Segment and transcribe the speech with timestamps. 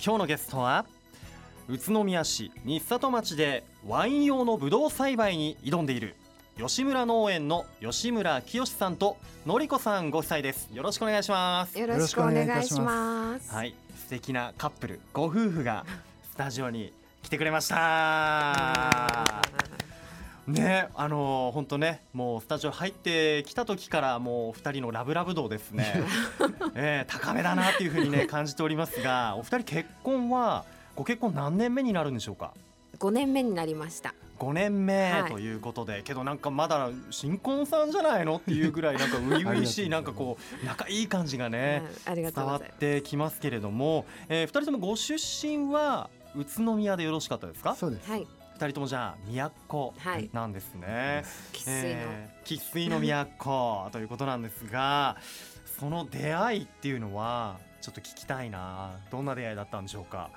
[0.00, 0.86] 今日のゲストは
[1.68, 6.14] 宇都宮市日里町でワイン用のブドウ栽培に挑んでいる
[6.56, 10.68] 吉村農園の吉村清さんとのりこさんご夫妻です。
[10.72, 11.78] よろしくお願いします。
[11.78, 13.54] よろしくお願いします。
[13.54, 13.74] はい。
[13.96, 15.84] 素敵なカップルご夫婦が
[16.32, 19.42] スタジオに来てくれました
[20.48, 26.02] ねあの本当ねもうスタジオ入ってきた時からもう二人のラブラブ度ですね、
[26.74, 30.64] えー、高めだなっていうふうにね感じておりますがお二人結婚は
[30.96, 32.52] ご結婚何年目になるんでしょうか
[32.98, 34.14] ？5年目になりました。
[34.38, 47.74] 5年目ということで、はい、けどなんかまだ新婚さんじゃないのっていうぐらいなんか初々しいなんかこう仲いい感じがね、伝わってきますけれども、えー、2人ともご出身は宇都宮でよろしかったですか？
[47.74, 48.26] そうです、はい
[48.58, 49.94] 二人ともじゃあ都
[50.32, 51.22] なんですね。
[51.52, 52.00] 生、粋、の
[52.44, 55.16] 生粋の都ということなんですが、
[55.78, 58.98] その出会いっていうのはちょっと聞きたいな。
[59.12, 60.30] どんな出会いだったんでしょうか？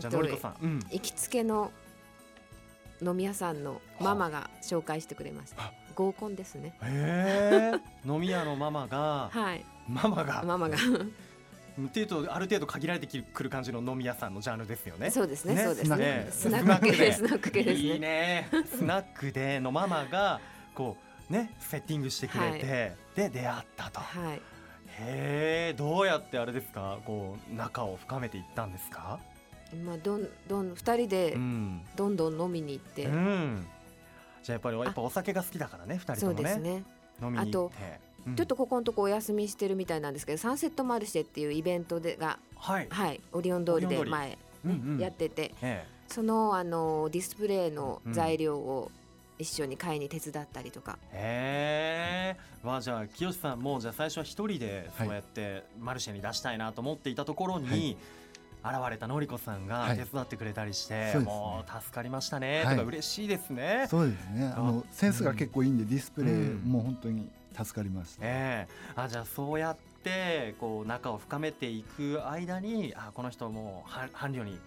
[0.00, 1.70] じゃあのりこさん、うん、行きつけの
[3.00, 5.72] 飲み屋さんのママが紹介してくれました。
[5.94, 6.76] 合コンですね。
[6.82, 7.80] へえ。
[8.04, 9.64] 飲み屋のママが、はい。
[9.88, 10.76] ママが、ママが
[11.80, 15.10] っていうとある程度限られてくる感じの飲み屋さんのジャンルですよね。
[15.10, 15.56] そうですね。
[15.56, 16.28] そうですね。
[16.30, 17.88] スナックでスナック系ですね。
[17.94, 18.48] いいね。
[18.66, 20.40] スナックでのママが
[20.74, 20.96] こ
[21.28, 22.72] うねセッティングしてくれて、
[23.16, 24.00] はい、で出会ったと。
[24.00, 24.40] はい。
[24.96, 26.98] へえどうやってあれですか？
[27.04, 29.18] こう仲を深めていったんですか？
[29.84, 31.36] まあどんどん二人で
[31.96, 33.06] どんどん飲みに行って。
[33.06, 33.66] うん。
[34.44, 36.36] じゃあやっぱりやっぱお酒が好きだからね二人ともね。
[36.36, 36.84] そうですね。
[37.20, 38.00] 飲みに行って。
[38.36, 48.90] ちょっとここのとこお休みしてるみたいなんですけどサンセットマルシェっていうイベントでが、はい、はい、オリオン通りで前、ねうんうん、やってて、ええ、そのあのディスプレイの材料を
[49.38, 50.98] 一緒に買いに手伝ったりとか。
[51.12, 52.40] へえ。
[52.62, 57.96] まあじゃあ清さんもじゃあ最初は一人でそうやってマルシェに出したいなと思っていたところに。
[58.66, 63.86] 現れたのりこさんが手伝ってくれたりして、はい、もう助かりましたね、はい、とか嬉しいですね。
[63.90, 64.54] そうですね。
[64.56, 74.58] あのセンスが結構いいんで、ディスプレイも本当に助かりました、えー、あじゃあそうやってこう仲を深めていく間にあこの人も伴侶に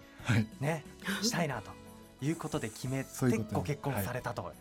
[0.60, 1.70] ね、はい、したいなと。
[2.20, 3.10] いうことで決めて
[3.52, 4.52] ご結婚されたと。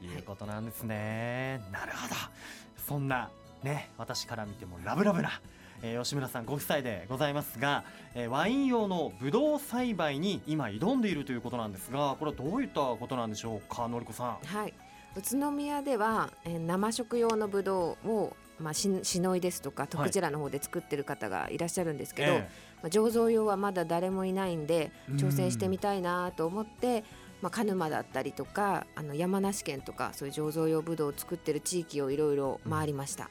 [0.00, 1.60] いうことなんですね。
[1.72, 2.14] なるほど。
[2.86, 3.30] そんな
[3.64, 5.40] ね私から見てもラブラブな
[5.82, 14.38] えー、吉村さんご夫妻でございますが、えー、ワイン用のブドウ栽培に今挑んでいるということなんですがこれはどういったことなんでしょうかのりこさん。
[14.44, 14.74] はい
[15.16, 22.46] 宇都宮では、えー、生食用のブドウをまあ、ししのいですとか徳寺の方で作ってる方がいらっしゃるんですけど、はい、ま
[22.84, 27.04] あ、醸造用はまだ誰もいないんで挑戦してみたいなと思って、
[27.40, 33.30] まあ、鹿沼だったりとかあの山梨県とかそういう醸造用ブドウを作ってる地域をいろいろ回りました。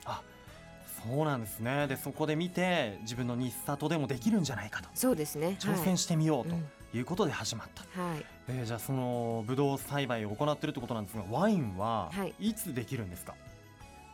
[1.03, 1.85] うん、そうなんですね。
[1.87, 4.89] でそこで見て自分の日里でもできるんじゃないかと。
[4.95, 5.57] そうですね。
[5.59, 12.53] 挑戦してみようと、はいうんいうことで始まった、はい、えー、じゃあそのブドウ栽培を行っているということなんですがワインはい。
[12.53, 13.33] つできるんですか、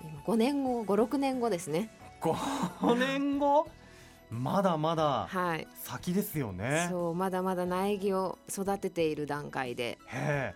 [0.02, 1.90] はい、5年後56年後ですね。
[2.22, 3.68] 5年後？
[4.32, 5.30] まだまだ
[5.84, 10.00] 先ですよね、はい、そうまだまだ苗木を育てている段階で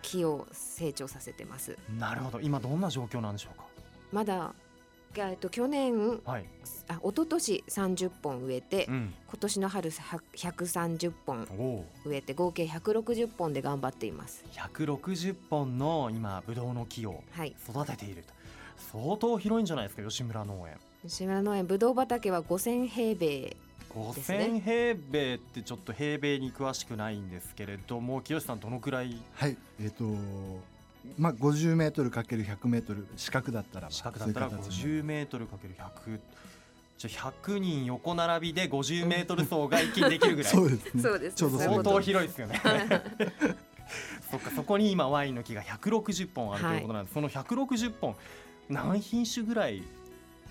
[0.02, 1.78] 木を成長させてます。
[1.96, 2.40] なるほど。
[2.40, 3.64] 今どんな状況なんでしょうか？
[4.12, 4.52] まだ
[5.16, 6.44] えっと去年、はい、
[6.88, 11.48] あ一昨年30本植えて、うん、今年の春130本
[12.04, 14.44] 植えて合計160本で頑張っています。
[14.52, 17.22] 160本の今ブドウの木を
[17.68, 18.34] 育てていると、は
[19.02, 20.76] い、相当広いんじゃないですか吉村農園。
[21.02, 23.56] 吉村農園ブドウ畑は5000平米
[23.90, 29.20] 5000平米ってちょっと平米に詳しくないんですけれども清さんどのくらい？
[29.34, 30.04] はいえっ、ー、と
[31.18, 36.18] まあ、50メートルかける100メートル四角だったら四角だったら50メートルかける100
[36.98, 40.52] じゃ100人横並びで50メートル走が一気にできるぐらい。
[40.52, 41.02] そうですね。
[41.02, 42.60] そうですちょうど相当広いですよね。
[44.30, 48.16] そっかそこに今ワインの木が160本あるということなんです、はい、その160本
[48.68, 49.82] 何品種ぐらい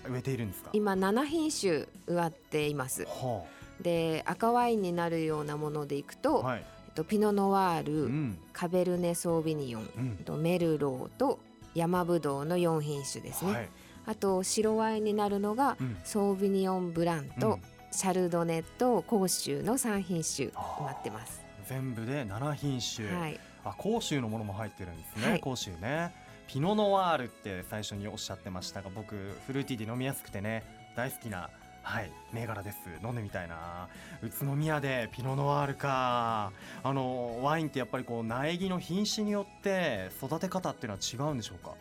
[0.08, 0.70] 植えているんですか？
[0.74, 6.64] 今7品種植わっています、はあ、で赤ワインになるようなものでいくと、はい
[7.00, 11.38] とピノノワール、うん、カベルネ・ソービニオン、うん、とメルローと
[11.74, 13.68] 山ぶどうの4品種ですね、はい、
[14.06, 17.58] あと白ワインになるのが、うん、ソービニオンブランと、
[17.90, 20.52] シャルドネと甲州の3品種に
[20.86, 21.40] なってます。
[21.66, 26.12] 全部で7品種、はい、あ甲州のものも入ってるんですね、はい、甲州ね。
[26.48, 29.14] ピノノワールって最初におっしゃってましたが僕
[29.46, 30.64] フルーティーで飲みやすくてね
[30.96, 31.48] 大好きな
[31.82, 32.76] はい銘柄です。
[33.02, 33.88] 飲んでみたいな。
[34.22, 36.52] 宇都宮でピノノワールか。
[36.82, 41.72] あのワインってやっぱりこう苗木の品種によって育て方っていうのは違うんでしょうか？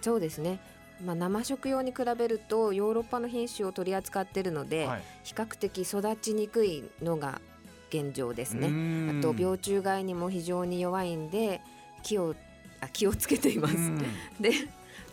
[0.00, 0.58] そうですね。
[1.04, 7.40] まあ、生食用に比べるとヨーロッパの品種を取り扱っているので、はい、比較的育ちにくいのが
[7.88, 8.66] 現状ですね。
[9.18, 11.62] あと病虫害にも非常に弱いんで
[12.02, 12.34] 気を
[12.82, 13.76] あ気をつけています。
[14.40, 14.52] で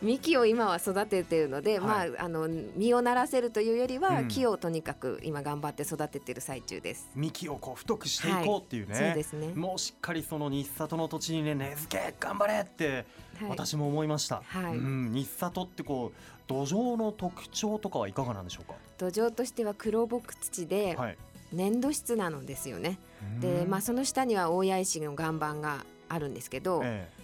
[0.01, 7.09] 幹を今は育てているので、はい、まああの実をならせるというよりは、うん、木をとにかく今頑張って育てている最中です。
[7.15, 9.53] 幹をこう太くしていこうっていうね、はい、そうですね。
[9.55, 13.05] もうしっかりその日里の土地にね根付け頑張れって
[13.49, 18.75] 私も思いました、はい、うん、日里ってこう土壌の特徴とかはいかがなんでしょうか？
[18.97, 20.97] 土壌としては黒木土で、
[21.51, 22.99] 粘土質なのですよね。
[23.39, 27.23] でまあその下には大谷石の岩盤があるんですけど、ええ、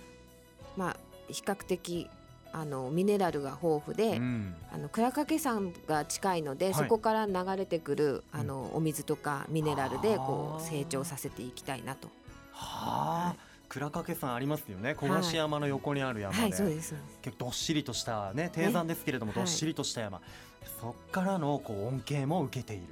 [0.75, 0.97] まあ
[1.29, 2.09] 比較的
[2.53, 12.07] あのミネラルが豊富で、うん、あの倉掛山が近いので、はい、そこから流れてくるあのお水とかミネラルでこう成長させていきたいなと。
[12.51, 13.37] はあ、はい。
[13.69, 14.93] 倉掛山ありますよね。
[14.93, 20.21] 小菓山の横にある山で、はい、そうです結構どっしりとしたね低山ですけれども、どっしりとした山、
[20.79, 22.83] そこからのこう恩恵も受けている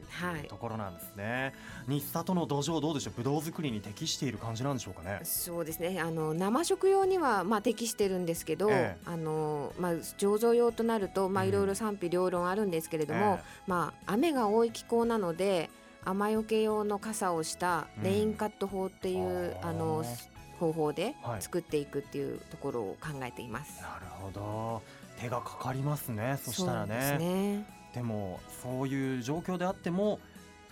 [0.48, 1.54] ところなんですね、
[1.86, 3.14] はい、日里の土壌どうでしょう？
[3.18, 5.20] ブドウ作りに適している感じなんでしょうかね？
[5.24, 6.00] そうですね。
[6.00, 15.70] あの生食用にはまあ適してるんですけど、ええ、あのまあ醸造用となるとまあいろいろ賛否両論あるんですけれども、え、まあ雨が多い気候なので
[16.06, 20.04] 雨よけ用の傘をしたレインカット法っていう、うん、あの
[20.60, 23.84] 方法で作っていくっていうところを考えています。
[23.84, 24.82] はい、なるほど
[25.22, 27.18] 手がかかりますねそしたらね。
[27.20, 30.20] ねでもそういう状況であっても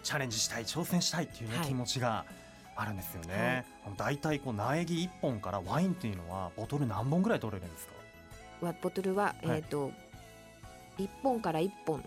[0.04, 2.26] チャレンジしたい挑戦したいっていうね、はい、気持ちが
[2.76, 3.66] あるんですよね。
[3.84, 8.74] はい、だいたいこう苗木一本からワインっていうのはボトル何本ぐらい取れるんですか？
[8.82, 9.92] ボトルは、えっ、ー、と
[10.98, 12.04] 一本から一本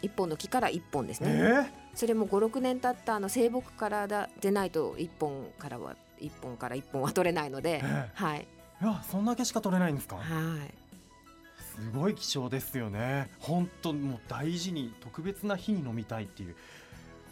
[0.00, 1.30] 一本の木から一本ですね。
[1.30, 8.46] えー、それも五六年経ったあの生木からだでないと一本からは一本から一本は取れないので、えー、はい。
[8.80, 10.16] いやそんだけしか取れないんですか？
[10.16, 10.26] はい。
[11.80, 13.30] すごい貴重ですよね。
[13.38, 16.56] 本当もう大事に特別な日に飲みたいっていう。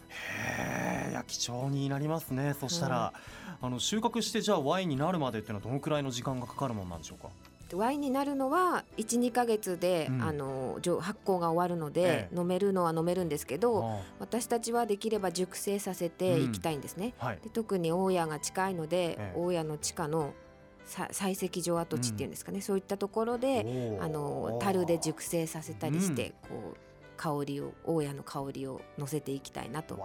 [0.09, 2.55] へえ、いや貴重になりますね。
[2.59, 3.13] そしたら、
[3.61, 7.29] あの収穫してじゃあワインになるまでっていうのはどのくらいの時間がかかるものなんでしょうか？
[7.75, 17.15] ワインになるのは12か月で、うん、あの発酵が終わるので、ええ、飲めるのは飲めるんですけど私たちはできれば熟成させていきたいんですね。
[17.21, 20.33] うんはい、で特に大家が近いので、え、大家の地下の
[20.87, 26.77] 採石場跡地っていうんですかね、うん、そういったところであの樽で熟成させたりして、こう
[27.17, 29.99] 香りを大家の香りを乗せていきたいなと。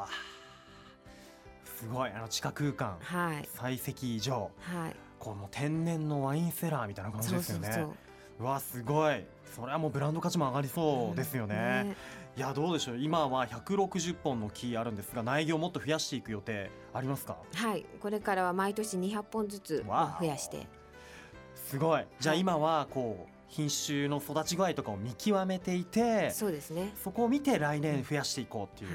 [1.79, 2.11] すごい。
[2.11, 7.69] あの地下空間、はい、採石場、はい、この天然のワインセラーみたいな感じですよね。
[7.69, 8.10] う
[8.41, 9.23] わすごい。
[9.55, 11.81] それはもうブランド価値も上がりそうですよね。
[11.83, 11.95] うんね。
[12.37, 12.97] いやどうでしょう。
[12.97, 17.37] 今は160本の木あるんですが苗木をもっと増やしていく予定ありますか？
[17.53, 17.85] はい。
[17.99, 20.67] これからは毎年200本ずつ増やして。
[21.55, 22.05] すごい。
[22.19, 26.93] じゃあ今はこう、品種の育ち具合とかを見極めていてそうですね。
[27.03, 28.91] そこを見て来年増やしていこうっていう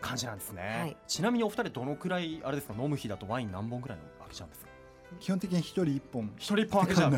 [0.00, 4.70] 感じなんですね、はい、ちなみにお二人どのくらいあれですか飲む日だとワイン何本くらいの開けちゃうんですか？
[5.18, 6.30] 基本的に一人一本。
[6.36, 7.10] 一人一本開けちゃう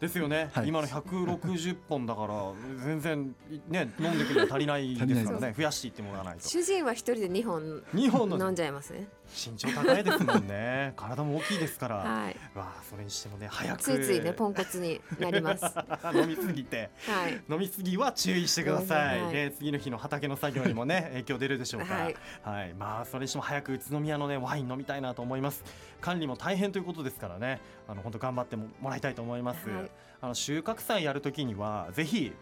[0.00, 2.52] ですよね、はい、今の160本だから
[2.84, 3.34] 全然
[3.68, 5.54] ね飲んでくるの足りないですからね。
[5.54, 6.48] 増やしていってもらわないと。
[6.48, 9.08] 主人は一人で2本二本飲んじゃいますね。
[9.28, 10.94] 身長高いですもんね。
[10.96, 13.82] 体も大きいですから、はい、わあそれにしてもね早く。
[13.82, 15.64] ついついねポンコツになります。
[16.16, 25.62] 飲みすぎて、はい、飲みすぎは注意してください、はい、ね、次の日の畑の作業にもね 影響出るでしょうから、はい、はい、まあそれにしても早く宇都宮のねワイン飲みたいなと思います。
[26.00, 27.60] 管理も大変ということですからね。
[27.90, 29.89] あの本当頑張ってもらいたいと思います、はい、
[30.20, 32.32] あの収穫祭やるときにはぜひ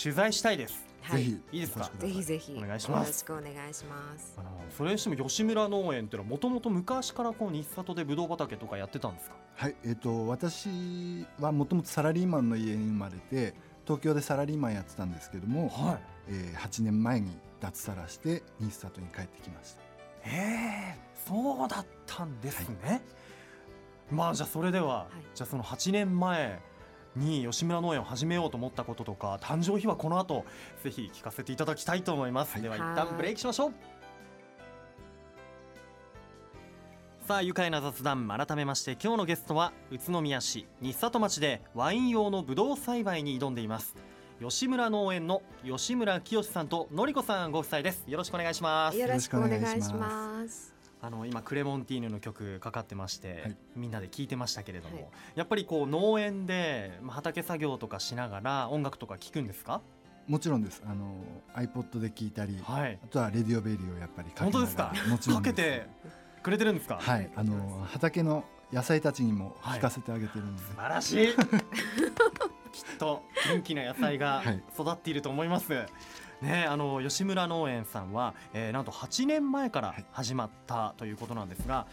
[0.00, 1.90] 取材したいですはい、いいですか？
[1.98, 3.24] ぜひぜひお願いします。
[3.24, 4.34] よろしくお願いします。
[4.36, 9.36] あのそれにしても吉村農園っていうのはもともと昔からこう日里でブドウ畑とかやってたんですか？
[9.56, 13.54] はい、えっ、ー、と私はもともとサラリーマンの家に生まれて
[13.86, 19.80] 東京でサラリーマンやってたんですけども、はい、えー、8年前に脱サラして日里に帰ってきました。
[20.28, 22.76] へえ、そうだったんですね。
[22.84, 23.00] はい、
[24.10, 26.60] まあじゃあそれでは、はい、じゃあその8年前
[27.16, 30.44] に吉村農園を始めようと思ったこととか誕生日はこの後
[30.82, 33.72] ぜひ聞かせていただきたいと思います、はい、では一旦ブレイクしましょう。
[37.26, 43.94] さあ愉快な雑談改めまして今日のゲストは宇都宮市日里町でワイン用のブドウ栽培に挑んでいます。
[44.40, 48.04] 吉村農園の吉村清さんとのりこさんご夫妻です。
[48.08, 48.98] よろしくお願いします。
[48.98, 59.80] よろしくお願いしますあの今クレモンティーヌの曲かかってまして、はい、みんなで聞いてましたけれども、はい、やっぱりこう農園で畑作業とかしながら音楽とか聞くんですか？
[60.28, 60.82] もちろんです。
[60.86, 61.16] あの
[61.54, 64.92] iPod で聞いたり、はい、あとはレディオベリーをやっぱりかけ本当ですか？
[65.08, 65.86] もちろんかけて
[66.42, 66.98] くれてるんですか？
[67.00, 67.30] はい。
[67.34, 71.28] あの畑の野菜たちにも聞かせてあげてるんで、素晴らしい。
[72.72, 74.44] きっと元気な野菜が
[74.78, 75.86] 育っていると思います、
[76.40, 81.86] ね、あの吉村農園さんは、えー、なんと8年前から始まったということなんですが、は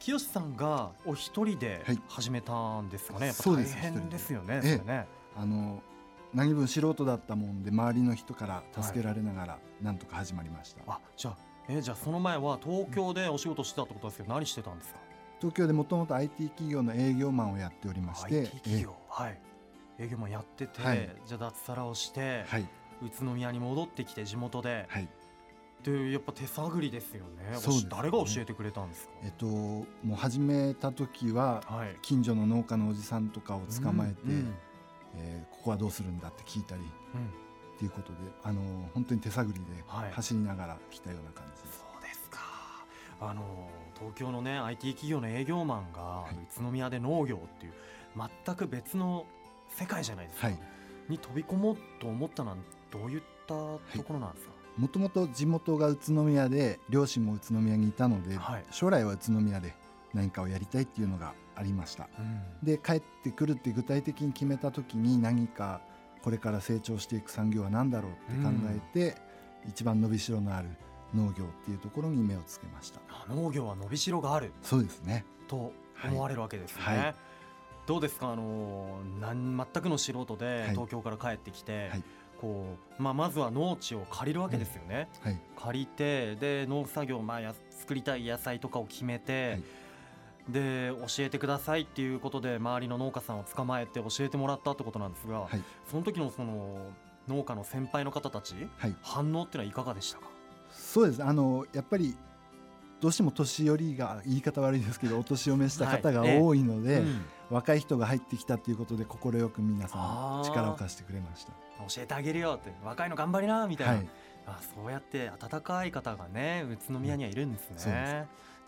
[0.00, 4.60] い、清さんがお一人で始めたんですかね、はい、大変ですよね。
[4.62, 5.06] そね。
[5.36, 5.82] あの
[6.32, 11.36] 何分素人だったもんで周りの人から助けられながらなんとか始まりました、はい、あじゃあ
[11.70, 15.00] えじゃあその前は東京でお仕事してたってことですけど何してたんですか？
[15.40, 18.94] 東京でもともと IT 企業の営業マンをやっておりまして IT 企業。
[19.08, 19.40] はい。
[20.00, 22.68] 営業マンやってて、はい、じゃあ脱サラをして、はい、
[23.02, 25.08] 宇都宮に戻ってきて地元で、はい、
[25.82, 27.56] でやっぱ手探りですよね。
[27.56, 29.12] そう、ね、誰が教えてくれたんですか？
[29.22, 34.54] えっともう始めた時は、はい、近所の農家のおじさんとかを捕まえて、うんうん、
[35.16, 36.88] えー、ここはどうするんだって聞いたり、うん、っ
[37.78, 38.60] ていうことであの
[38.94, 39.66] 本当に手探りで
[40.12, 41.62] 走りながら来たような感じ。
[41.62, 42.38] です、そうですか。
[43.20, 46.26] あの東京のね IT 企業の営業マンが
[46.56, 47.72] 宇都宮で農業っていう
[48.44, 49.26] 全く別の
[49.70, 50.58] 世界じゃないですか、はい、
[51.08, 52.56] に飛び込もうと思ったのは
[52.90, 59.74] どういったところなんですか、もともと地元が宇都宮で両親も宇都宮にいたので、はい、将来は宇都宮で
[60.14, 65.80] 何かをやりたいっていうのがありました、うん、で帰ってくるって具体的に決めた時に何か
[66.22, 69.20] これから成長していく産業は何だろうって考えて、
[69.64, 70.68] うん、一番伸びしろのある
[71.14, 73.00] 農業っていうところに目をつけました。
[73.32, 74.52] 農業は伸びしろがある。
[74.62, 75.24] そうですね。
[75.46, 75.72] と
[76.04, 76.98] 思われるわけですね、はい。
[76.98, 77.14] はい、
[77.86, 78.30] どうですか？
[78.30, 82.02] あのなん全くの素人で東京から帰ってきて、はい、
[82.40, 89.60] こうまあ、まずは農地を借りるわけですよね、うん、借りてで農作業、まあ、や作りたい野菜とかを決めて、
[90.48, 95.48] で教えてくださいっていうことで周りの農家さんを捕まえて教えてもらったってことなんですが、
[95.90, 96.78] その時のその
[97.28, 98.54] 農家の先輩の方たち、
[99.02, 100.28] 反応っていうのはいかがでしたか？
[100.70, 101.24] そうです。
[101.24, 102.16] あのやっぱり
[103.00, 111.52] どうしても年寄りが言い方悪いですけどお年を召した方が多いので、はいうん、若い人が入ってきたということで快く皆さん力を貸してくれました。
[111.88, 114.08] 教えてあげるよって若いの頑張りなみたいな、はい、
[114.46, 117.88] あそうやって温かい方がね宇都宮にはいるんですね、う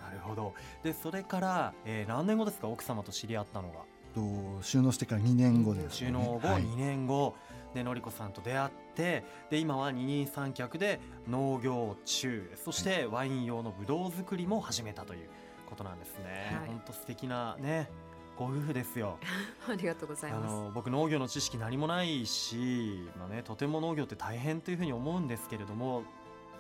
[0.03, 0.55] ん、なるほど。
[0.85, 3.81] でそれから、えー、何年後ですか奥様と知り合ったのが？
[4.15, 7.35] と収納してから2年後です、ね、収納後2年後、はい
[7.75, 15.29] でのりこさんと出会ってで今は二人三脚で農業中そしてワイン用のぶどう作りも始めたという
[15.69, 16.51] ことなんですね。
[16.67, 17.89] 本、は、当、素敵なね
[18.37, 19.19] ご夫婦ですよ。
[19.69, 20.53] ありがとうございます。
[20.53, 26.03] あの僕農業の知識何もないし、まあねとても農業って大変というふうに思うんですけれども、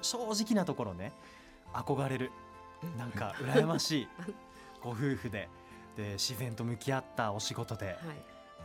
[0.02, 1.12] 正直なところね
[1.72, 2.30] 憧れる
[2.98, 4.08] なんか羨ましい
[4.82, 5.48] ご夫婦で
[5.96, 7.86] で自然と向き合ったお仕事で。
[7.86, 7.96] はい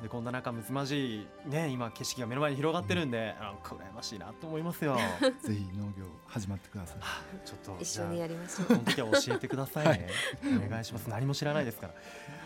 [0.02, 4.98] でこんな中むつまじいね今景色が目の前に広がってるんで、うん、なんか羨ましいなと思いますよ。
[5.42, 6.98] ぜひ農業始まってください。
[7.46, 8.68] ちょっと一緒にやりましょう。
[8.68, 10.10] その時は教えてくださいね、
[10.44, 11.10] はい、お願いします。
[11.10, 11.94] 何も知らないですから。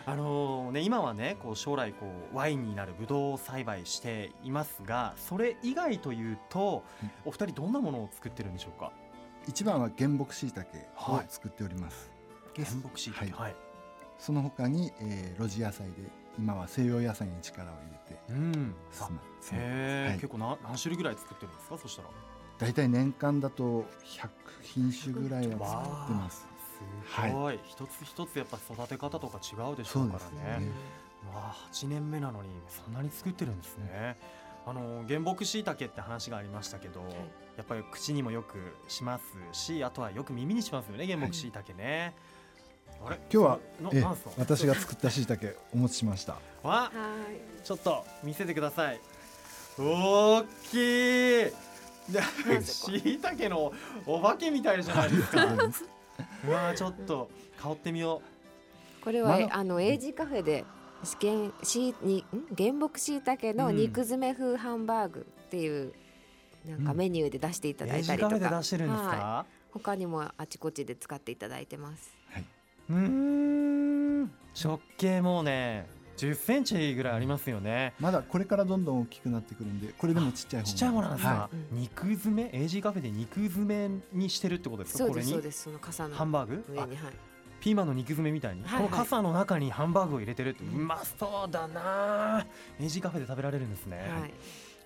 [0.06, 6.84] あのー、ね今はねこう将来こうワインになるブドウ栽培していますがそれ以外というと、
[7.24, 8.92] お二人どんなものを作ってるんでしょうか？
[9.46, 12.10] 一番は原木しいたけを作っております、
[12.54, 13.56] はい、原木しいたけ、はい、
[14.18, 18.74] その他に、えー、露地野菜で今は西洋野菜に力を入れて、うん、
[19.52, 21.78] へえ、はい、結構何何種類ぐらい作ってるんですか？
[21.78, 22.08] そしたら。
[22.58, 24.28] 大体年間だと100
[24.62, 26.46] 品種ぐらいは作ってます。
[26.78, 30.66] すごい、はい、一つ一つやっぱ育て方とか違うでしょうからね。
[30.66, 30.72] ね。
[31.32, 34.18] わあ8年目なのにそんなに作ってるんですね、
[34.66, 37.12] あの原木しいたけって話がありましたけど、はい、
[37.58, 38.56] やっぱり口にもよく
[38.88, 42.14] しますしあとはよく耳にしますよね原木しいたけね、
[43.02, 43.58] 今日は
[43.92, 44.04] え
[44.36, 46.36] 私が作ったしいたけお持ちしました。
[46.62, 46.92] わ
[47.64, 49.00] ちょっと見せてください。
[49.78, 51.70] 大きい。
[52.62, 53.72] しいたけの
[54.06, 55.46] お化けみたいじゃないですか。
[56.46, 58.22] うわちょっと香ってみよ
[59.00, 59.04] う。
[59.04, 60.64] これは、あのエイジカフェで
[61.20, 62.24] 原しに
[62.56, 65.94] 原木しいたけの肉詰め風ハンバーグっていう、
[66.66, 72.19] なんかメニューで出していただいたりとか、うん、出してるんですか、はい、他にもあちこちで使っていただいてます
[72.90, 74.30] うん。
[74.62, 77.94] 直径もね10センチぐらいありますよね。
[77.98, 85.06] まだこれからどんどん大きくなってくるんでこれでもちっちゃいちっちゃいものなんですか、はい、肉詰め？AG カフェで肉詰めにしてるってことですか？
[85.06, 85.62] そうですそうです。
[85.62, 86.64] その傘のハンバーグ？
[86.68, 87.12] 上にはい。
[87.60, 92.46] ピーマンの肉詰めみたいに、はいはい、この傘の中にハンバーグを入れてるって、うまそうだな
[92.80, 94.32] AG カフェで食べられるんですね、はい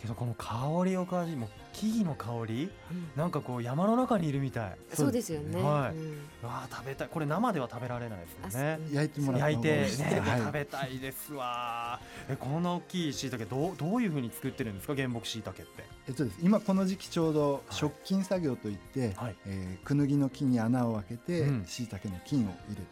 [0.01, 4.77] けどこの香りを感じもう木々の香り、うん、なんかこう山の中にいるみたい。
[4.93, 5.63] そうですよね。
[5.63, 7.09] はい、うん、わ食べたい。
[7.09, 14.95] これ生では食べられないですよね焼いてもら焼いてね、はい、食べたいですわえこんな大きい椎茸どうどういうふうに作ってるんですか？
[14.95, 15.85] 原木椎茸って。
[16.09, 16.39] えっとです。
[16.43, 22.83] 今この時期ちょうど食菌作業といって、はい、えー、クヌギの木に穴を開けて椎茸、の菌を入れて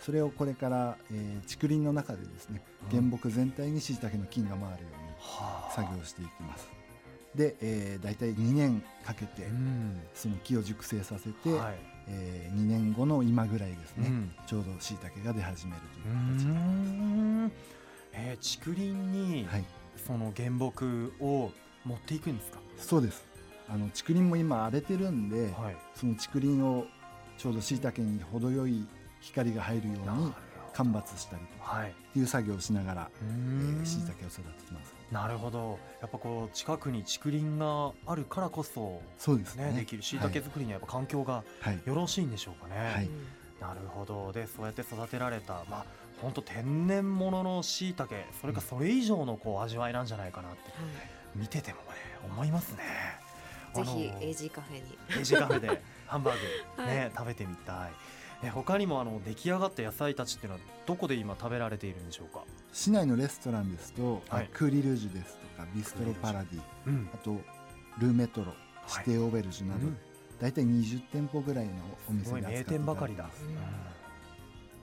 [0.00, 5.03] それをこれから、えー、竹林の中でですね原木全体にしいたけの菌が回るように
[5.74, 6.68] 作業していきます。
[7.34, 9.48] で、えー、大体2年かけて
[10.14, 11.74] その木を熟成させて、はい、
[12.06, 16.14] えー、2年後の今ぐらいですね、うん、ちょうどしいたけが出始めるという
[17.48, 17.64] 形で。
[18.16, 19.64] えー、竹林に、はい、
[20.06, 21.50] その原木を
[21.84, 22.60] 持っていくんですか？
[22.78, 23.24] そうです。
[23.68, 26.86] あの竹林も今荒れてるんで、はい、その竹林を
[27.36, 28.86] ちょうどしいたけに程よい
[29.20, 30.32] 光が入るように
[30.74, 31.42] 間伐したり
[32.12, 33.10] とい、う作業をしながら
[33.84, 34.94] しいたけを育ててます。
[35.12, 35.78] なるほど。
[36.00, 39.72] やっぱこう近くに竹林があるからこそそうですね。
[39.76, 40.02] できる。
[40.02, 40.18] しい。
[40.18, 41.44] たけ作りにはやっぱ環境が
[41.86, 43.08] よろしいんでしょうかね、はい、
[43.60, 44.32] なるほど。
[44.32, 45.86] でそうやって育てられた、まあ、
[46.20, 50.58] 本当天然物のしいたけそれかそれ以上のこう味わいなんじゃないかなって、
[51.36, 51.84] 見ててもね
[52.24, 52.82] 思いますね。
[53.74, 54.98] ぜひ AG カフェに。
[55.22, 57.92] AG カフェで ハンバーグね、はい、食べてみたい。
[58.44, 62.44] え他にもあの出来上がった野菜たちっていうのはどこで今食べられているんでしょうか？
[62.72, 67.32] 市内のレストランですと、はい、クーリルージュですとかビストロパラディ、うん、あと
[67.98, 68.52] ルーメトロ
[69.04, 69.96] 指定オベルジュなど、はい、
[70.40, 71.72] 大体20店舗ぐらいの
[72.10, 73.30] お店で扱って名店ばかりだ、うん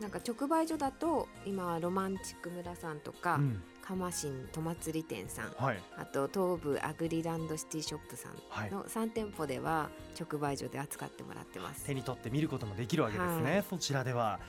[0.02, 11.86] なんか直売所だと今ロマンチック村さんとか、うん、カマシン戸祭り店さん、はい、あと東武アグリランドシティショップさんの3店舗では直売所で扱ってもらってます。
[11.86, 14.40] 手に取って見ることもできるわけですね、はい、そちらでは。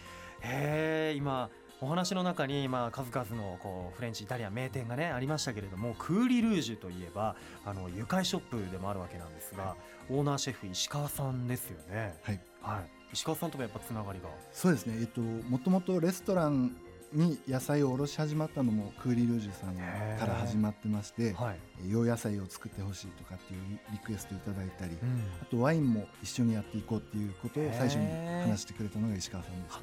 [0.40, 1.50] へえ今
[1.82, 9.76] お話の中に、まあ、数々のこうフレンチイタリアン名店がねありましたけれどもクーリルージュといえばあの愉快ショップでもあるわけなんですが、
[10.08, 12.14] オーナーシェフ石川さんですよね。
[12.22, 13.12] はい、はい。
[13.12, 14.28] 石川さんともやっぱつながりが？
[14.52, 14.96] そうですね。
[15.00, 16.74] えっともともとレストラン
[17.12, 19.76] に野菜を卸し始まったのもクーリルージュさん
[20.18, 28.06] から始まってまして、はい、洋野菜を作ってほしいとかっていうリクエストいただいたり、うん、あとワインも一緒にやっていこうっていうことを最初に
[28.50, 29.80] 話してくれたのが石川さんでした。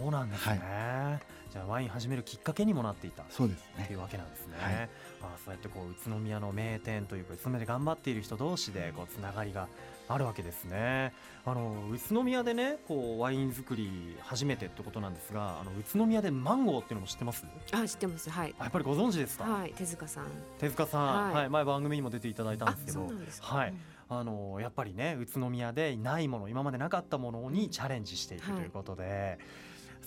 [0.00, 3.84] そうなんですね、はい、じゃあワイン始めるきっかけにもなっていたそうですね。
[3.84, 4.88] っていうわけなんですね、はい、
[5.22, 9.68] あそうやってこう宇都宮の名店というか宇都宮で頑張っている人同士でこうつながりが
[10.08, 11.12] あるわけですね。
[11.44, 17.44] あの宇都宮でねこうワイン作り初めてってことなんですがあの宇都宮でマンゴーっていうのも知ってます？
[17.72, 18.30] あ知ってます。
[18.30, 18.54] はい。
[18.58, 19.44] やっぱりご存知ですか？
[19.44, 20.26] はい手塚さん。
[20.58, 23.74] 手塚さん、はい、はい、前番組にも出ていただいたんですけどはい、
[24.08, 29.38] あのやっぱりね宇都宮でないもの今までなかったものにチャレンジしていくということで、はい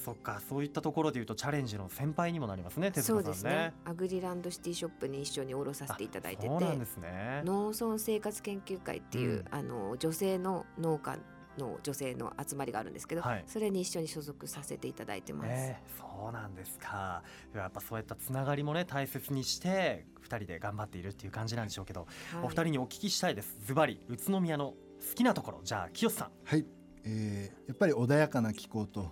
[0.03, 3.23] そっかそういったところでいうとチャレンジの先輩にもなりますね手塚さんね。
[3.23, 3.73] そうですね。
[3.85, 7.41] アグリランドシティショップに一緒に卸させていただいててそうなんですね。
[7.45, 11.17] 農村生活研究会っていう、うん、あの女性の農家
[11.57, 17.21] の女性の集まりがあるんですけど、はい、それに一緒に所属させていただいてます、えー、そうなんですか。
[17.53, 23.57] やっぱそういったつながりもね大切にして2人で頑張っているっていう感じなんでしょうけど、はい、お二人にお聞きしたいです。
[23.65, 26.31] ズバリ宇都宮の好きなところじゃあ清さん。
[26.45, 26.65] はい、
[27.03, 29.11] えー、やっぱり穏やかな気候と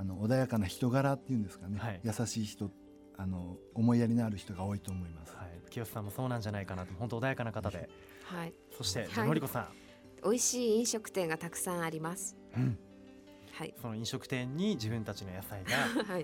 [0.00, 2.70] あの穏やかな人柄っていうんですかね、はい、優しい人
[3.18, 5.36] あの思いやりのある人が多いと思います。
[5.36, 6.94] はい、清さんもそうなんじゃないかなと。
[6.98, 7.90] 本当穏やかな方で、
[8.24, 9.68] はい、そして、はい、のりこさん。
[10.24, 12.34] 美味しい飲食店がたくさんあります。
[12.56, 12.78] うん。
[13.52, 15.70] はい、その飲食店に自分たちの野菜が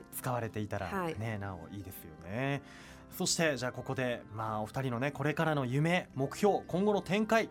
[0.16, 2.62] 使われていたらね、はい、なおいいですよね。
[3.10, 7.50] そしてじゃあここでまあお二人のねこれからの夢目標今後の展開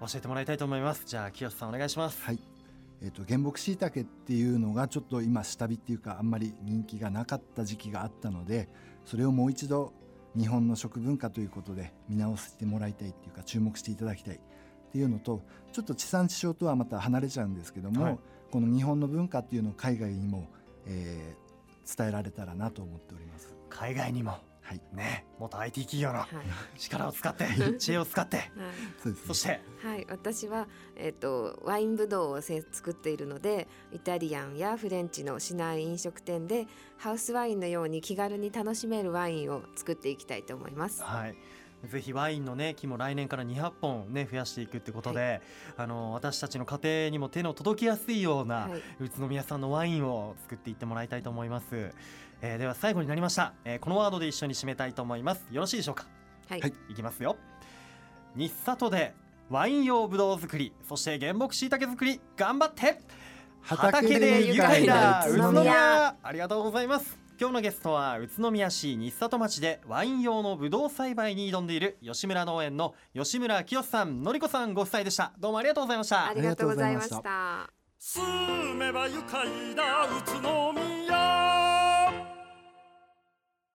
[0.00, 1.04] 教えてもらいたいと思います。
[1.06, 2.20] じゃあ清さんお願いします。
[2.22, 2.53] はい。
[3.04, 8.66] えーと、原木しいたけっていうのがちょっと今下火っていうかあんまり人気がなかった時期があったので
[9.04, 9.92] それをもう一度
[10.34, 14.36] 日本の食文化ということで見直してもらいたいっていうか注目していただきたい。
[14.36, 14.38] っ
[14.94, 18.18] ていうのとちょっと地産地消とはまた離れちゃうんですけども、はい、
[18.50, 20.48] この日本の文化っていうのを海外にも、
[20.86, 23.54] えー、伝えられたらなと思っております。
[23.68, 26.24] 海外にもはい、ね、元 IT 企業の
[26.78, 27.46] 力を使って、
[27.78, 36.66] 知恵を使って、 はい、そして、はい、私は、えっ、ー、と、ワインブドウをせ作っているので、イタリアンやフレンチの市内飲食店で。
[36.96, 41.02] ハウスワインのように気軽に楽しめるワインを作っていきたいと思います。
[41.02, 41.36] はい。
[41.88, 45.40] ぜひワインのね木も来年から200本ね増やしていくってことで、はい、
[45.78, 51.90] あの私たちの家庭にも手の届きやすいような、はい、宇都宮さんのワインを作っていってもらいたいと思います。
[52.42, 55.46] えー、では最後になりました、えー、このワードで一緒に締めたいと思います。
[55.50, 56.06] よろしいでしょうか？
[56.48, 56.94] はい、い。
[56.94, 57.36] きますよ。
[58.36, 59.14] 日里で
[59.48, 60.72] ワイン用ぶどう作り。
[60.88, 62.20] そして原木しいたけ作り。
[62.36, 63.00] 頑張って。
[63.62, 66.16] 畑で愉快な宇都宮。
[66.22, 75.34] ありがとうございます今日のゲストは宇都宮市日里町でワイン用のぶどう栽培に挑んでいる吉村農園の吉村清さんのりこさんご夫妻でした。
[75.38, 76.28] どうもありがとうございました。
[76.28, 77.70] ありがとうございました。
[77.98, 81.83] 住めば愉快な宇都宮